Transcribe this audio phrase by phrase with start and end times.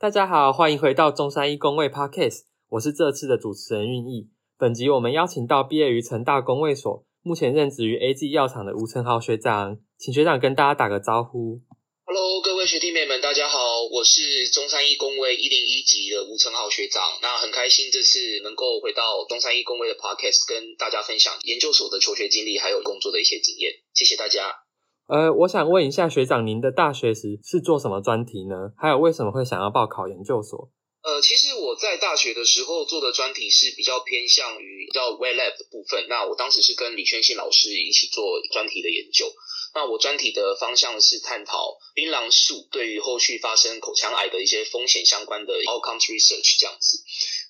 [0.00, 4.30] 大家好，欢迎回到中山医工卫 Podcast，我是这次的主持人运义。
[4.56, 11.58] 本集我们邀请到毕业于成大工卫所，目前任职于 A G 药厂的吴成豪学长，请学长跟大家打个招呼。
[12.06, 13.58] Hello，各位学弟妹们，大家好，
[13.90, 17.02] 我是中山医工卫一零一级的吴成豪学长。
[17.20, 23.72] 那很开心这次能够回到中山医工卫的 Podcast，跟大家分享研究所的求学经历，还有工作的一些经验。
[23.94, 24.62] 谢谢大家。
[25.08, 28.76] 呃，我想问一下学长，您的大学时是做什么专题呢？
[28.76, 30.68] 还有为什么会想要报考研究所？
[31.00, 36.04] 呃，其实我在大学的时候做的专题是比较偏向于叫 Wet Lab 的部分。
[36.10, 39.32] 那我当时是跟李宣信老师一起做专题的研究。
[39.74, 46.98] 那我专题的方向是探讨槟榔树对于后续发生口腔癌的一些风险相关的 outcomes research 这样子。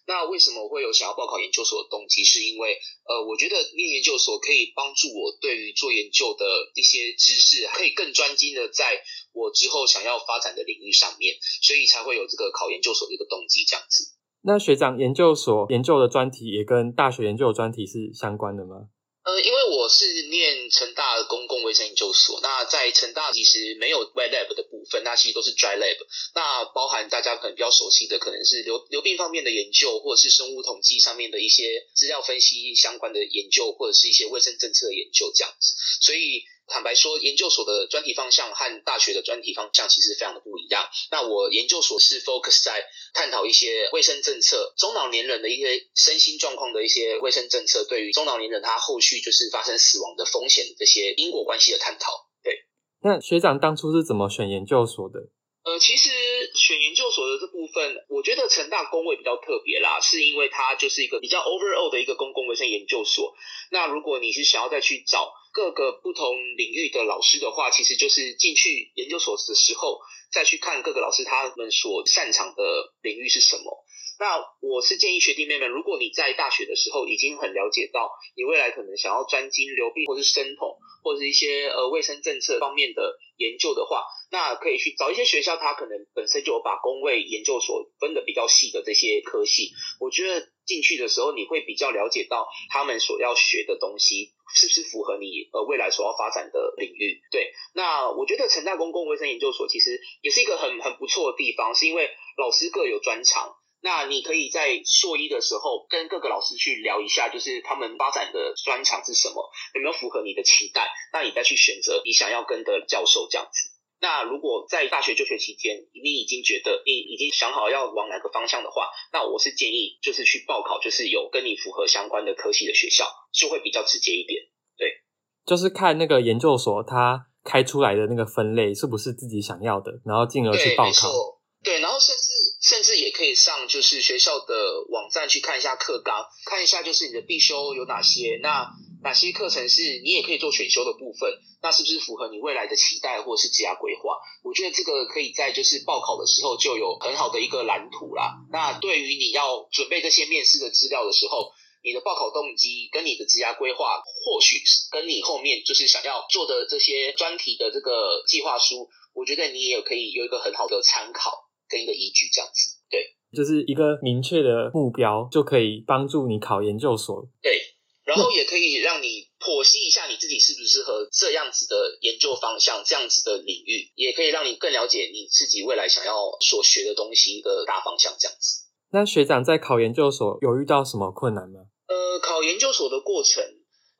[0.08, 2.24] 那为什么我会有想要报考研究所的动机？
[2.24, 14.16] 是因为呃，我觉得念研究所可以帮助我对于做研究的一些知识，可以更专精的在我之后想要发展的领域上面，所以才会有这个考研究所这个动机这样子。
[14.40, 18.88] 那学长研究所研究的专题也跟大学研究的专题是相关的吗？
[19.28, 25.98] 呃，因为我是念成大公共卫生研究所，那在成大其实没有 wet lab 的部分，那其实都是 dry lab。
[26.34, 35.74] 那包含大家可能比较熟悉的，可能是流流病方面的研究，或者是生物统计上面的一些资料分析相关的研究，或者是一些卫生政策的研究这样子。
[36.00, 36.44] 所以。
[36.68, 40.84] 坦白说，研究所的专题方向和大学的专题方向其实非常的不一样。
[41.10, 52.12] 那我研究所是 focus 在探讨一些卫生政策，中老年人的一些身心状况的一些卫生政策，对于中老年人他后续就是发生死亡的风险这些因果关系的探讨。
[52.42, 52.52] 对，
[53.00, 55.30] 那学长当初是怎么选研究所的？
[55.68, 56.08] 呃，其实
[56.54, 63.36] 选研究所的这部分，我觉得成大工位比较特别啦，是因为它就是一个比较 overall 的一个公共卫生研究所。
[63.70, 70.00] 那如果你是想要再去找各个不同领域的老师的话，其实就是进去研究所的时候，
[70.32, 73.84] 再去看各个老师他们所擅长的领域是什么。
[74.18, 84.02] 那我是建议学弟妹们，如果你在大学的时候已经很了解到你未来可能想要专精流病或是生统或者是一些呃卫生政策方面的研究的话，
[84.32, 89.70] 那可以去找一些学校，它可能本身就有把工位研究所分的比较细的这些科系。
[90.00, 97.20] 我觉得进去的时候你会比较了解到他们所要学的东西是不是符合你呃未来所要发展的领域。
[97.30, 103.54] 对，那我觉得成大公共卫生研究所其实也是一个很很不错的地方，是因为老师各有专长。
[103.80, 110.88] 那你可以在硕一的时候跟各个老师去聊一下，就是他们发展的专长是什么，有没有符合你的期待？
[111.12, 113.70] 那你再去选择你想要跟的教授这样子。
[114.00, 124.40] 那如果在大学就学期间，你已经觉得你已经想好要往哪个方向的话，那我是建议就是去报考，就是有跟你符合相关的科系的学校，就会比较直接一点。
[124.76, 125.02] 对，
[125.46, 131.37] 就是看那个研究所它开出来的那个分类是不是自己想要的，然后进而去报考。
[131.68, 132.32] 对，然后甚至。
[132.60, 138.66] 甚至也可以上就是学校的网站去看一下课纲，看一下就是你的必修有哪些，那
[139.04, 141.30] 哪些课程是你也可以做选修的部分，
[141.62, 144.18] 那是不是符合你未来的期待或是职业规划？
[144.42, 148.34] 我觉得这个可以在就是报考的时候就有很好的一个蓝图啦。
[148.50, 151.52] 那对于你要准备这些面试的资料的时候，
[151.84, 161.44] 你的报考动机跟你的职业规划，或许跟你后面就是想要做的这些专题的这个计划书，我觉得你也可以有一个很好的参考。
[161.68, 167.28] 跟一个依据这样子，对，就是一个明确的目标，就可以帮助你考研究所。
[167.42, 167.60] 对，
[168.04, 178.14] 然后也可以让你剖析一下你自己适不适合这样子的研究方向，这样子的领域，也可以让你更了解你自己未来想要所学的东西的大方向。
[178.18, 178.64] 这样子。
[178.90, 181.68] 那学长在考研究所有遇到什么困难吗？
[181.88, 183.44] 呃，考研究所的过程，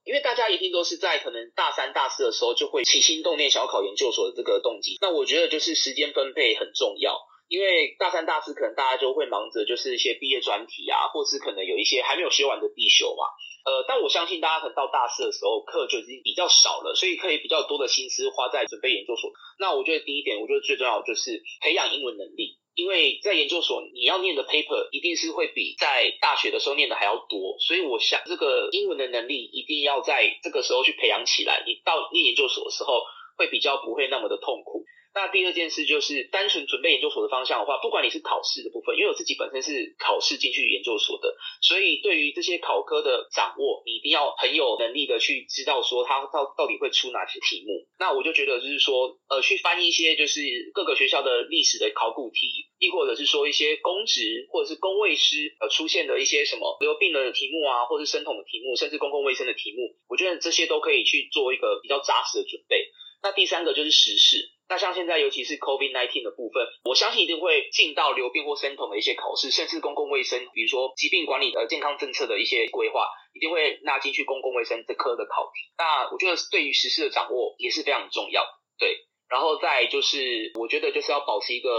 [0.04, 4.96] 因为大家一定都是在可能大三、大四的时候就会起心动念想要考研究所的这个动机。
[5.02, 7.18] 那我觉得就是时间分配很重要。
[7.48, 13.24] 因为大三、大四可能大家就会忙着就是一些毕业专题啊，或是可能有一些还没有学完的必修嘛。
[13.64, 19.32] 呃，但我相信大家可能到大四的时候课就已经比较少了，所以可以比较多的心思花在准备研究所。
[19.58, 33.02] 那我觉得第一点，我觉得最重要就是培养英文能力，因为在研究所你要念的 paper 一定是会比在大学的时候念的还要多，所以我想这个英文的能力一定要在这个时候去培养起来，你到念研究所的时候
[33.36, 34.84] 会比较不会那么的痛苦。
[35.14, 47.88] 那第二件事就是单纯准备研究所的方向的话，不管你是考试的部分，因为我自己本身是考试进去研究所的，所以对于这些考科的掌握，你一定要很有能力的去知道说它到到底会出哪些题目。
[47.98, 50.40] 那我就觉得就是说，呃，去翻一些就是
[50.72, 62.86] 各个学校的历史的考古题，亦或者是说一些公职或者是公卫师呃出现的一些什么流病的题目啊，或者是生统的题目，甚至公共卫生的题目，我觉得这些都可以去做一个比较扎实的准备。
[63.20, 64.52] 那第三个就是时事。
[64.68, 75.72] 那像现在尤其是 COVID nineteen 的部分，我相信一定会进到流病或生统的一些考试，甚至公共卫生，比如说疾病管理的健康政策的一些规划，一定会纳进去公共卫生这科的考题。
[75.78, 78.48] 那我觉得对于实施的掌握也是非常重要的。
[78.78, 81.70] 对，然后再就是，我觉得就是要保持一个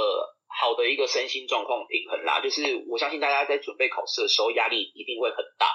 [0.47, 2.42] 好的一个身心状况平衡啦。
[2.42, 5.68] 就是我相信大家在准备考试的时候，压力一定会很大。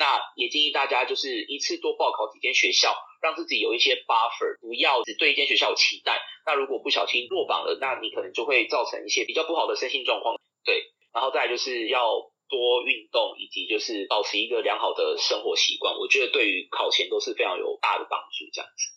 [0.00, 2.88] 那也建议大家就是一次多报考几间学校，
[3.20, 6.16] 让自己有一些 buffer，不要只对一间学校有期待。
[6.46, 10.40] 那如果不小心落榜了，那你可能就会造成一些比较不好的身心状况。
[10.64, 12.00] 对，然后再就是要
[12.48, 15.94] 多运动，以及就是保持一个良好的生活习惯。
[15.94, 18.48] 我觉得对于考前都是非常有大的帮助。
[18.54, 18.96] 这样子。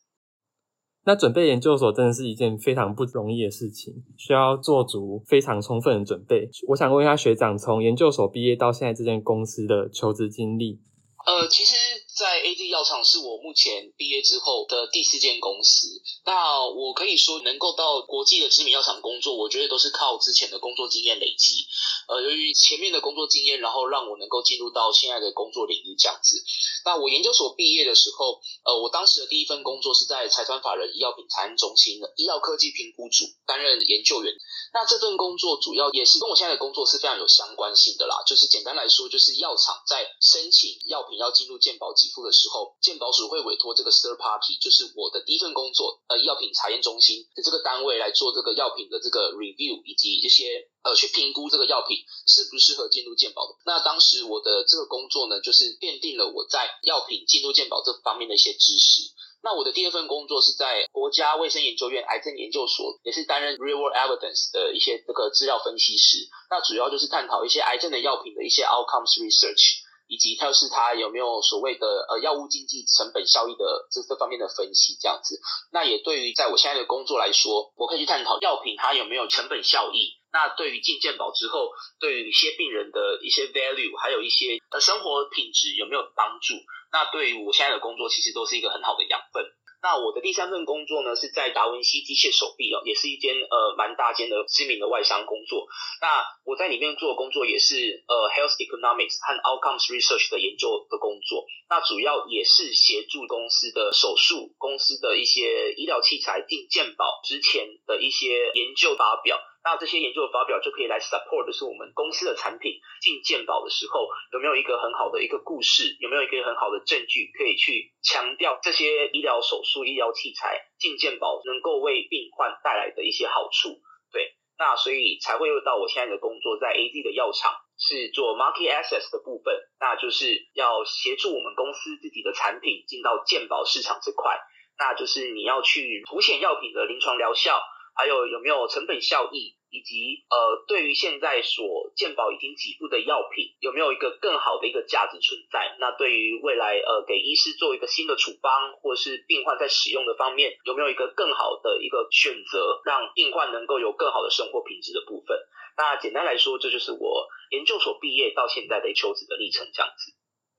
[1.06, 6.48] 那准备研究所真的是一件非常不容易的事情，需要做足非常充分的准备。
[6.70, 10.80] 我想问一下学长，从研究所毕业到现在这间公司的求职经历。
[11.26, 11.76] 呃，其实，
[12.16, 15.88] 在 A D 药厂是我目前毕业之后的第四间公司。
[16.26, 21.66] 那我可以说，能够到国际的知名药厂工作，我觉得都是靠之前的工作经验累积。
[22.08, 26.44] 呃，由于前面的工作经验，然后让我能够进入到现在的工作领域这样子。
[26.86, 34.32] 那我研究所毕业的时候，呃，我当时的第一份工作是在财团法人医药品查验中心的医药科技评估组担任研究员。
[34.72, 38.22] 那这份工作主要也是跟我现在的工作是非常有相关性的啦。
[38.28, 53.56] 就是简单来说，就是药厂在申请药品要进入健保给付的时候，健保署会委托这个 third party，就是我的第一份工作，呃，药品查验中心的这个单位来做这个药品的这个 review 以及一些呃去评估这个药品适不适合进入健保的。
[53.66, 59.14] 那当时我的这个工作呢，就是奠定了我在药品进入健保这方面的一些知识。
[59.44, 66.30] 那我的第二份工作是在国家卫生研究院癌症研究所，也是担任 real world evidence 的一些这个资料分析师。
[66.50, 69.83] 那主要就是探讨一些癌症的药品的一些 outcomes research，
[70.14, 75.42] 以及它是它有没有所谓的呃药物经济成本效益的这这方面的分析这样子。
[75.72, 80.22] 那也对于在我现在的工作来说，我可以去探讨药品它有没有成本效益。
[80.32, 86.54] 那对于进健保之后，对于一些病人的一些 value，还有一些呃生活品质有没有帮助？
[86.92, 89.44] 那对于我现在的工作，其实都是一个很好的养分。
[89.84, 95.68] 那我的第三份工作呢，是在达文西机械手臂哦，也是一间呃蛮大间的知名的外商工作。
[96.00, 101.46] 那我在里面做的工作也是呃 health economics 和 outcomes research 的研究的工作。
[101.70, 109.38] 那主要也是协助公司的手术、公司的一些医疗器材进健保之前的一些研究发表。
[109.64, 123.80] 那这些研究的发表就可以来 support，就是我们公司的产品进健保的时候，有没有一个很好的一个故事，有没有一个很好的证据，可以去强调这些医疗手术、医疗器材进健保能够为病患带来的一些好处。
[124.12, 134.38] 对，那所以才会又到我现在的工作，在 A D 的药厂是做 market access 的部分，那就是要协助我们公司自己的产品进到健保市场这块，
[134.78, 137.64] 那就是你要去凸显药品的临床疗效。
[137.96, 145.76] 还有有没有成本效益，以及呃，对于现在所健保已经给付的药品，有没有一个更好的一个价值存在？
[145.80, 155.40] 那对于未来呃，给医师做一个新的处方，或是病患在使用的方面，有没有一个更好的一个选择，让病患能够有更好的生活品质的部分？
[155.76, 160.14] 那简单来说，这就是我研究所毕业到现在的求职的历程，这样子。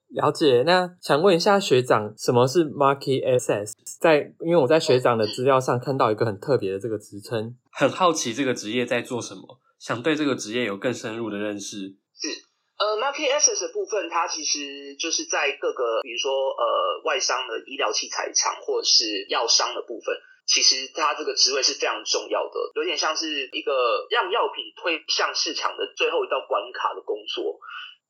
[0.08, 3.72] 了解，那想问一下学长，什么是 market access？
[4.00, 11.78] 在因为我在学长的资料上看到一个很特别的这个职称，很好奇这个职业在做什么，想对这个职业有更深入的认识。
[12.14, 12.30] 是，
[12.78, 20.14] 呃，market access 的部分，它其实就是在各个，比如说呃，外商的医疗器材厂或者是药商的部分，
[20.46, 27.58] 其实它这个职位是非常重要的，有点像是一个让药品推向市场的最后一道关卡的工作。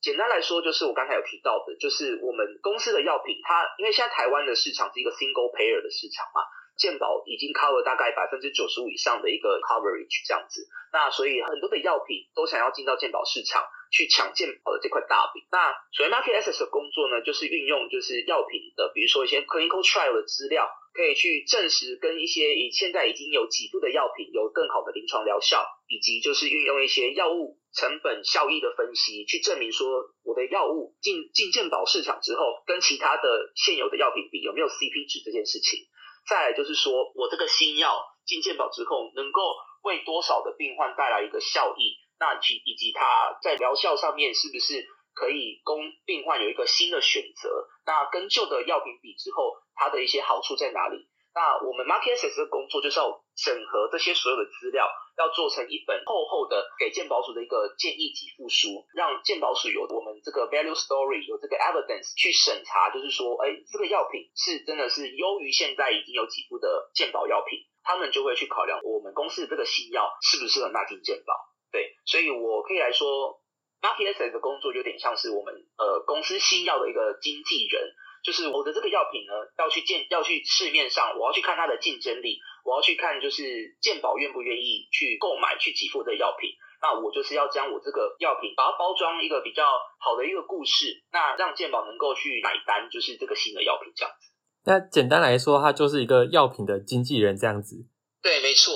[0.04, 6.44] 简单来说，就是我刚才有提到的，就是我们公司的药品，它因为现在台湾的市场是一个 single payer 的市场嘛，
[6.76, 15.42] 健保已经 cover 大概百分之九十五以上的一个 coverage 这样子，那所以很多的药品都想要进到健保市场去抢健保的这块大饼。
[15.50, 20.68] 那所以 market access 的工作呢，就是运用就是药品的，比如说一些 clinical trial 的资料。
[20.94, 29.86] 可以去证实跟一些以现在已经有几度的药品有更好的临床疗效，以及就是运用一些药物成本效益的分析，去证明说
[30.22, 35.80] 我的药物进进健保市场之后，跟其他的现有的药品比有没有 CP 值这件事情。
[36.28, 39.42] 再来就是说我这个新药进健保之后，能够
[39.82, 44.86] 为多少的病患带来一个效益，那以及以及它在疗效上面是不是？
[45.14, 47.68] 可以供病患有一个新的选择。
[47.86, 51.06] 那跟旧的药品比之后，它的一些好处在哪里？
[51.34, 54.86] 那我们 market access 的工作就是要整合这些所有的资料，
[55.18, 71.34] 要做成一本厚厚的给健保署的一个建议给付书，让健保署有我们这个 value story，有这个 evidence 去审查，就是说，哎，这个药品是真的是优于现在已经有几副的健保药品，他们就会去考量我们公司的这个新药适不适合纳进健保。
[71.72, 73.42] 对，所以我可以来说
[73.82, 77.90] ，Market Access 的工作有点像是我们呃公司新药的一个经纪人，
[78.24, 86.50] 就是我的这个药品呢要去见要去市面上，我要去看它的竞争力，我要去看就是健保愿不愿意去购买去给付的药品。
[86.80, 89.64] 那我就是要将我这个药品把它包装一个比较
[89.98, 94.32] 好的一个故事，那让健保能够去买单，就是这个新的药品这样子。
[94.66, 97.86] 那简单来说，它就是一个药品的经纪人这样子。
[98.22, 98.72] 对，没错。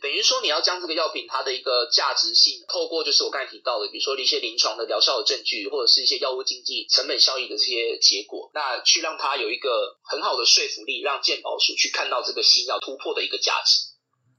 [0.00, 9.68] 等于说，你要将这个药品它的一个价值性，透过就是我刚才提到的，比如说一些临床的疗效的证据，或者是一些药物经济成本效益的这些结果，那去让它有一个
[10.02, 13.90] 很好的说服力，让健保署去看到这个新药突破的一个价值。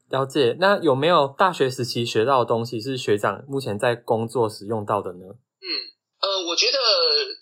[0.10, 0.58] 了解。
[0.60, 5.26] 那有没有大学时期学到的东西是学长目前在工作时用到的呢？
[5.62, 5.68] 嗯，
[6.22, 6.80] 呃，我觉得。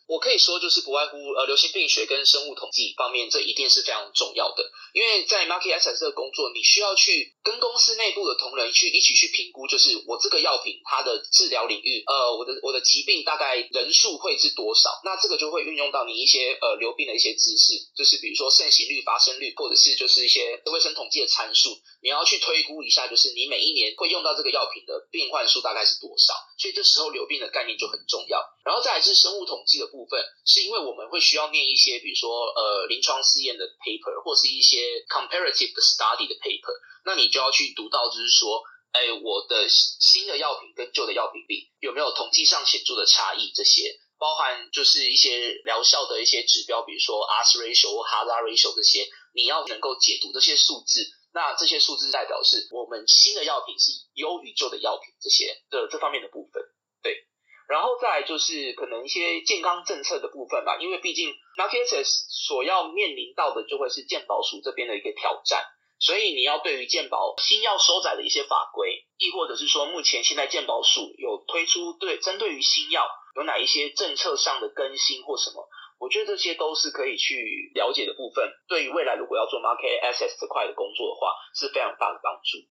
[0.09, 4.71] 我可以说，就是不外乎呃，流行病学跟生物统计方面，这一定是非常重要的。
[4.91, 14.89] 因为在 market access 这个工作，你需要去跟公司内部的同仁去一起去评估，就是我这个药品它的治疗领域，呃，我的我的疾病大概人数会是多少？
[15.05, 21.69] 那这个就会运用到你一些呃流病的一些知识，就是比如说盛行率、发生率，或者是就是一些卫生统计的参数，
[22.01, 26.33] 你要去推估一下，就是你每一年会用到这个药品的病患数大概是多少？
[26.57, 28.41] 所以这时候流病的概念就很重要。
[28.69, 30.05] 然后再来是生物统计的部。
[30.05, 38.61] 分是因为我们会需要念一些，比如说呃临床试验的 paper，或是一些 comparative 的 study 的 paper，那你就要去读到，就是说，
[38.91, 43.51] 哎，我的新的药品跟旧的药品比有没有统计上显著的差异？
[43.53, 56.61] 这些包含就是一些疗效的一些指标，比如说 R ratio 或 hazard ratio 这些，你要能够解读这些数字，那这些数字代表是我们新的药品是优于旧的药品这些的这方面的部分。
[57.01, 57.28] 对
[57.69, 62.03] 然后再就是可能一些健康政策的部分吧，因为毕竟 Markets
[62.47, 65.63] 所要面临到的就会是健保署这边的一个挑战，
[65.99, 82.65] 所以你要对于健保新要收窄的一些法规，亦或者是说目前现在健保署有推出对针对于新药有哪一些政策上的更新或什么，我觉得这些都是可以去了解的部分，对于未来如果要做 Market Access 这块的工作的话，是非常大的帮助。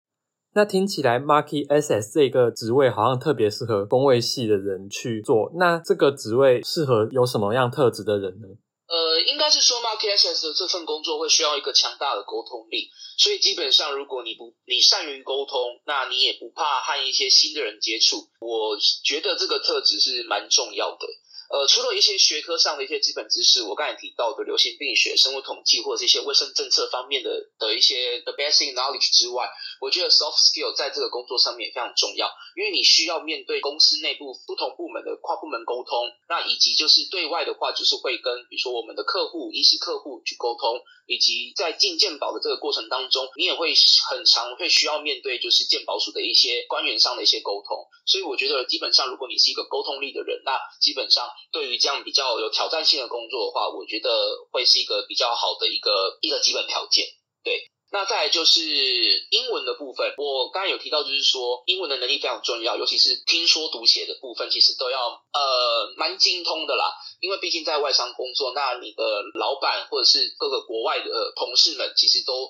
[0.56, 5.52] 那听起来，Market SS 这个职位好像特别适合工位系的人去做。
[5.60, 8.48] 那这个职位适合有什么样特质的人呢？
[8.88, 12.88] 呃，应该是说，Market SS 的这份工作会需要一个强大的沟通力。
[13.18, 18.16] 所以基本上，如果你不你善于沟通，那你也不怕和一些新的人接触。
[18.40, 21.04] 我觉得这个特质是蛮重要的。
[21.48, 29.48] 呃，除了一些学科上的一些基本知识，我刚才提到的流行病学、生物统计或者一些卫生政策方面的的一些 the basic knowledge 之外，
[29.80, 43.72] 我觉得 soft skill 在这个工作上面也非常重要，因为你需要面对公司内部不同部门的跨部门沟通，那以及就是对外的话，就是会跟比如说我们的客户、医师客户去沟通，以及在进鉴宝的这个过程当中，你也会
[44.10, 51.26] 很常会需要面对就是鉴宝署的一些官员上的一些沟通，所以我觉得基本上如果你是一个沟通力的人，那基本上。
[51.52, 54.10] 对于这样比较有挑战性的工作的话，我觉得
[54.50, 57.06] 会是一个比较好的一个一个基本条件。
[57.42, 58.60] 对，那再来就是
[59.30, 66.92] 英文的部分，我刚刚有提到，就是说英文的能力非常重要，尤其是听说读写的部分，其实都要呃蛮精通的啦。
[67.20, 72.48] 因为毕竟在外商工作，那你的老板或者是各个国外的同事们，其实都。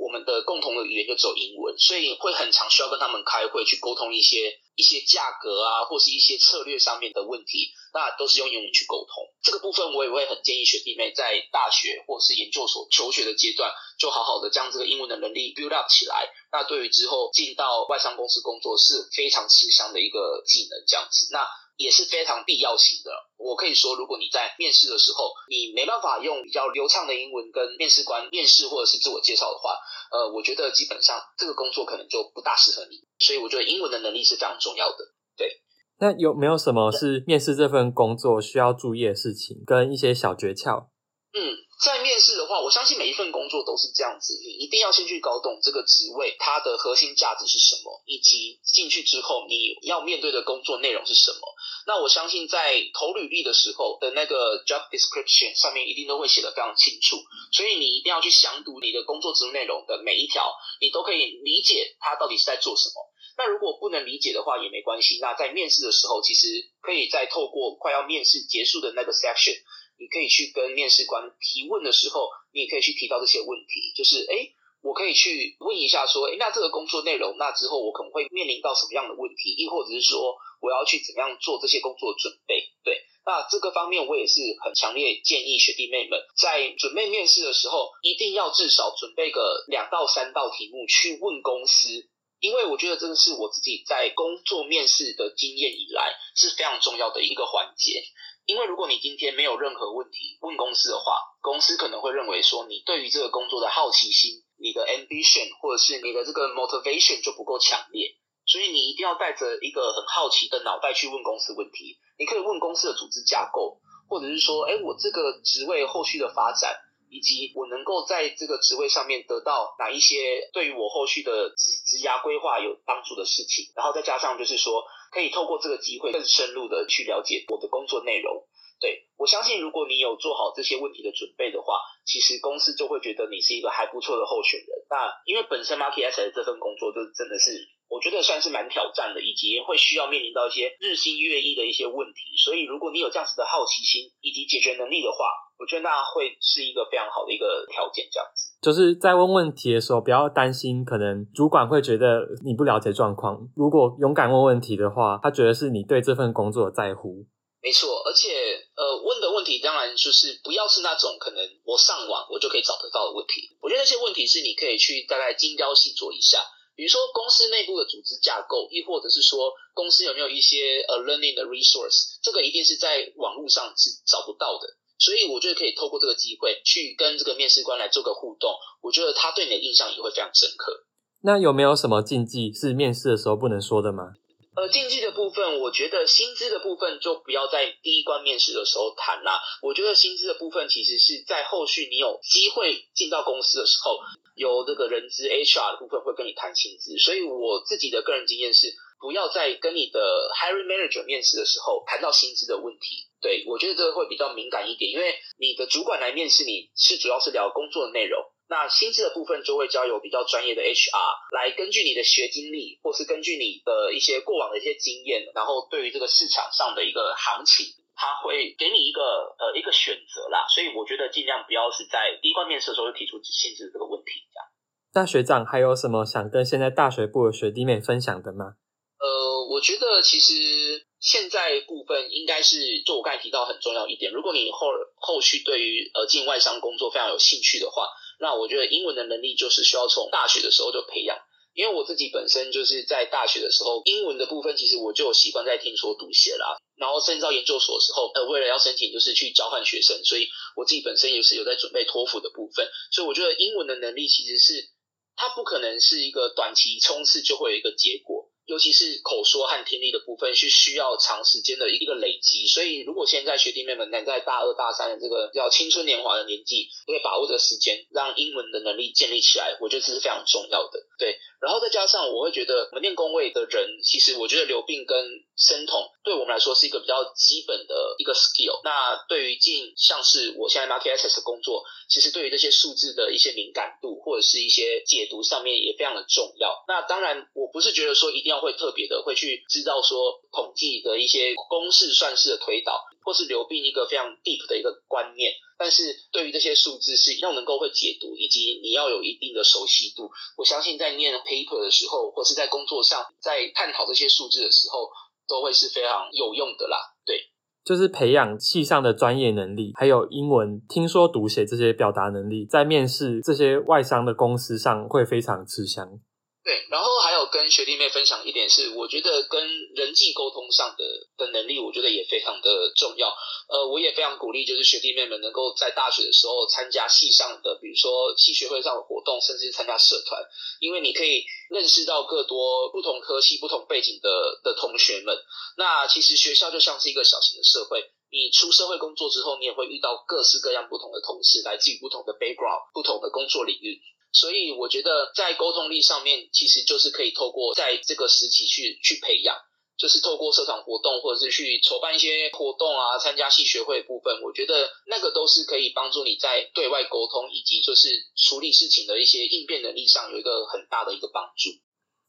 [0.00, 9.26] 我们的共同的语言就只有英文，所以会很常需要跟他们开会去沟通一些一些价格啊，或是一些策略上面的问题，那都是用英文去沟通。
[9.42, 16.30] 这个部分我也会很建议学弟妹在大学或是研究所求学的阶段，就好好的将这个英文的能力 build up 起来。
[16.52, 21.26] 那对于之后进到外商公司工作是非常吃香的一个技能，这样子。
[21.32, 21.44] 那
[21.78, 23.10] 也是非常必要性的。
[23.38, 29.78] 我可以说，如果你在面试的时候，你没办法用比较流畅的英文跟面试官面试或者是自我介绍的话，
[30.10, 32.98] 呃，我觉得基本上这个工作可能就不大适合你。
[33.18, 34.96] 所以我觉得英文的能力是非常重要的。
[35.36, 35.62] 对。
[36.00, 40.88] 那有没有什么是面试这份工作需要注意的事情，跟一些小诀窍？
[41.32, 41.56] 嗯。
[41.78, 51.38] 在面试的话，我相信每一份工作都是这样子，你一定要先去搞懂这个职位它的核心价值是什么，以及进去之后你要面对的工作内容是什么。
[51.86, 57.16] 那我相信在投履历的时候的那个 job description 上面一定都会写的非常清楚，
[57.52, 62.94] 所以你一定要去详读你的工作职务内容的每一条，你都可以理解它到底是在做什么。
[63.36, 66.48] 那如果不能理解的话也没关系，那在面试的时候其实
[66.80, 69.62] 可以再透过快要面试结束的那个 section。
[69.98, 82.70] 你可以去跟面试官提问的时候，你也可以去提到这些问题，就是哎，我可以去问一下说，哎，那这个工作内容，那之后我可能会面临到什么样的问题，亦或者是说我要去怎么样做这些工作准备？
[82.84, 98.04] 对，那这个方面我也是很强烈建议学弟妹们在准备面试的时候，一定要至少准备个两到三道题目去问公司，因为我觉得这个是我自己在工作面试的经验以来是非常重要的一个环节。
[98.48, 111.98] 因为如果你今天没有任何问题问公司的话，公司可能会认为说你对于这个工作的好奇心、你的 ambition 或者是你的这个 motivation 就不够强烈，所以你一定要带着一个很好奇的脑袋去问公司问题。
[112.16, 116.74] 你可以问公司的组织架构，或者是说，哎，我这个职位后续的发展，
[117.10, 124.84] 以及我能够在这个职位上面得到哪一些对于我后续的职职涯规划有帮助的事情，然后再加上就是说。
[125.10, 128.44] 可以透过这个机会更深入的去了解我的工作内容。
[128.80, 134.68] 对我相信，如果你有做好这些问题的准备的话，其实公司就会觉得你是一个还不错的候选人。
[134.88, 142.36] 那因为本身 Market S 这份工作就真的是我觉得算是蛮挑战的，以及会需要面临到一些日新月异的一些问题。
[142.38, 145.26] 所以如果你有这样子的好奇心以及解决能力的话，
[145.58, 148.08] 我觉得那会是一个非常好的一个条件。
[148.12, 153.48] 这样子就是在问问题的时候，不要担心，可能主管会觉得你不了解状况。
[153.54, 157.26] 如果勇敢问问题的话，他觉得是你对这份工作在乎。
[157.62, 158.30] 没错，而且
[158.74, 163.50] 呃，问的问题当然就是不要是那种可能我上网我就可以找得到的问题。
[163.60, 166.38] 我觉得那些问题是你可以去大概精雕细琢一下，
[166.74, 174.77] 比如说公司内部的组织架构，亦或者是说公司有没有一些呃 learning 的 resource，这个一定是在网络上是找不到的。
[174.98, 178.52] 所以我觉得可以透过这个机会去跟这个面试官来做个互动，
[178.82, 180.84] 我觉得他对你的印象也会非常深刻。
[181.22, 184.14] 那有没有什么禁忌是面试的时候不能说的吗？
[184.54, 189.38] 呃，禁忌的部分，我觉得薪资的部分就不要在第一关面试的时候谈啦。
[189.62, 194.00] 我觉得薪资的部分其实是在后续你有机会进到公司的时候，
[194.34, 196.98] 由这个人资 HR 的部分会跟你谈薪资。
[196.98, 200.00] 所以我自己的个人经验是，不要在跟你的
[200.34, 203.06] hiring manager 面试的时候谈到薪资的问题。
[203.20, 208.22] 对我觉得这个会比较敏感一点，因为你的主管来面试你是主要是聊工作的内容。
[208.48, 219.02] 那薪资的部分就会交由比较专业的 HR 来根据你的学经历，或是根据你的一些过往的一些经验，然后对于这个市场上的一个行情，他会给你一个
[219.36, 220.46] 呃一个选择啦。
[220.48, 224.24] 所以我觉得尽量不要是在第一关面试的时候就提出薪资这个问题。
[224.32, 224.48] 这样，
[224.94, 228.56] 那学长还有什么想跟现在大学部的学弟妹分享的吗？
[228.96, 237.88] 呃，我觉得其实现在部分应该是就我刚才提到很重要一点，如果你后后续对于呃进外商工作非常有兴趣的话。
[238.20, 241.16] 那我觉得英文的能力就是需要从大学的时候就培养，
[241.54, 246.58] 因为我自己本身就是在大学的时候，英文的部分其实我就有习惯在听说读写啦。
[246.74, 252.68] 然后升到研究所的时候，呃，为了要申请就是去交换学生，所以我自己本身也是有在准备托福的部分。
[252.90, 254.68] 所以我觉得英文的能力其实是
[255.14, 258.17] 它不可能是一个短期冲刺就会有一个结果。
[258.48, 270.80] 尤其是口说和听力的部分是需要长时间的一个累积，所以如果现在学弟妹们能在大二大三的这个叫青春年华的年纪，可以把握这个时间，让英文的能力建立起来，我觉得这是非常重要的。
[270.98, 274.96] 对，然后再加上我会觉得，我们念工位的人，其实我觉得留病跟
[275.38, 278.58] 生统对我们来说是一个比较基本的一个 skill。
[278.64, 286.64] 那对于进像是我现在 market access 工作，其实对于这些数字的一些敏感度或者是一些解读上面也非常的重要。
[286.66, 288.38] 那当然，我不是觉得说一定要。
[288.38, 300.08] 会特别的会去知道说统计的一些公式算式的推导，或是流病一个非常 deep 的一个观念，但是对于这些数字是要能够会解读，以及你要有一定的熟悉度。
[300.36, 304.88] 我相信在念 paper 的时候，或是在工作上在探讨这些数字的时候，
[305.28, 306.78] 都会是非常有用的啦。
[307.04, 307.30] 对，
[307.64, 316.00] 就是培养系上的专业能力，还有英文听说读写这些表达能力，在面试这些外商的公司上会非常吃香。
[316.44, 319.36] 对，然后还有跟学弟妹分享一点是，我觉得跟
[319.76, 320.84] 人际沟通上的
[321.18, 323.12] 的能力，我觉得也非常的重要。
[323.52, 330.24] 呃，我也非常鼓励，就是学弟妹们能够在大学的时候参加系上的，比如说系学会上的活动，甚至参加社团，
[330.60, 335.16] 因为你可以认识到更多不同科系、不同背景的的同学们。
[335.56, 337.80] 那其实学校就像是一个小型的社会，
[338.10, 343.80] 你出社会工作之后，你也会遇到各式各样不同的同事，来自于不同的 background、不同的工作领域。
[344.10, 349.36] 所以我觉得在沟通力上面，其实就是可以透过在这个时期去去培养，
[349.78, 361.50] 就是透过社团活动或者是去筹办一些活动啊，参加系学会部分，我觉得那个都是可以帮助你在对外沟通以及就是处理事情的一些应变能力上有一个很大的一个帮助。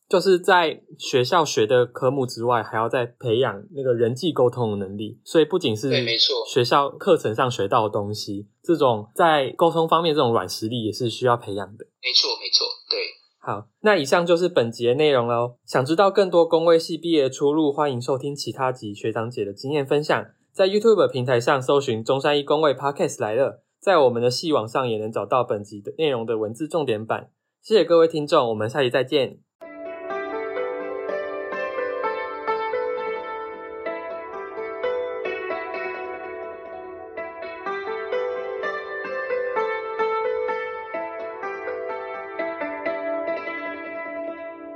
[0.09, 5.21] 就是在学校学的科目之外，还要再培养那个人际沟通的能力。
[5.23, 11.85] 所以不仅是没错，学校课程上学到的东西，这种在沟通方面这种软实力也是需要培养的。
[12.01, 13.18] 没错，没错，对。
[13.41, 15.55] 好，那以上就是本集的内容喽。
[15.65, 20.25] 想知道更多工位系毕业出路，欢迎收听其他集学长姐的经验分享。
[20.51, 27.29] 在 YouTube 平台上搜寻中山一工位 Podcast 来了，在我们的系网上也能找到本集的内容的文字重点版。
[27.61, 29.39] 谢谢各位听众，我们下期再见。